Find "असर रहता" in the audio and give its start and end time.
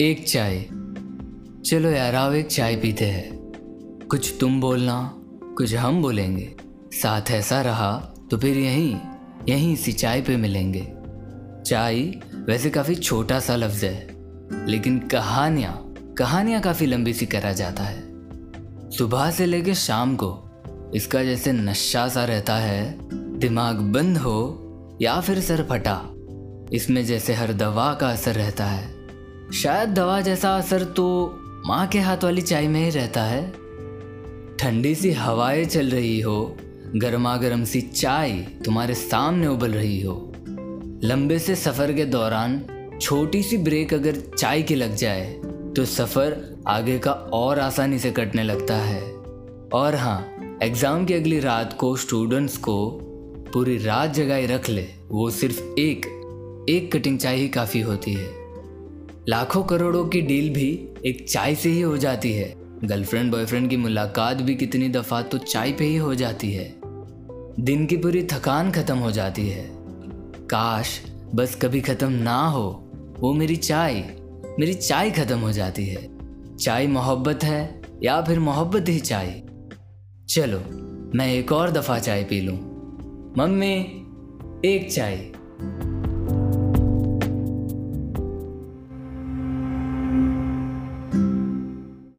28.08-28.64